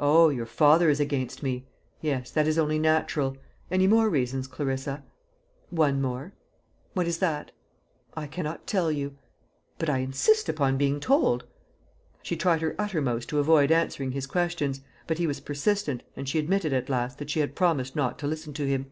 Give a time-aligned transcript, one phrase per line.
[0.00, 1.68] "Oh, your father is against me.
[2.00, 3.36] Yes, that is only natural.
[3.70, 5.04] Any more reasons, Clarissa?"
[5.70, 6.32] "One more."
[6.94, 7.52] "What is that?"
[8.16, 9.16] "I cannot tell you."
[9.78, 11.44] "But I insist upon being told."
[12.20, 16.40] She tried her uttermost to avoid answering his questions; but he was persistent, and she
[16.40, 18.90] admitted at last that she had promised not to listen to him.